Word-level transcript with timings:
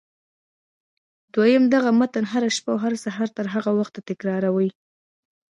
دويم 1.33 1.63
دغه 1.73 1.89
متن 1.99 2.25
هره 2.31 2.49
شپه 2.55 2.69
او 2.73 2.77
هر 2.85 2.93
سهار 3.05 3.29
تر 3.37 3.45
هغه 3.55 3.71
وخته 3.79 3.99
تکراروئ. 4.09 4.69